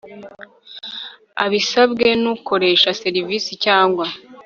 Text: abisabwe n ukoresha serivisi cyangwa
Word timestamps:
abisabwe 1.43 2.07
n 2.21 2.23
ukoresha 2.35 2.89
serivisi 3.01 3.51
cyangwa 3.65 4.05